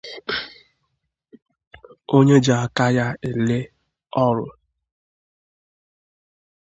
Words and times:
onye 2.15 2.37
ji 2.45 2.53
aka 2.63 2.85
ya 2.97 3.07
ele 3.29 3.59
ọrụ 4.25 4.45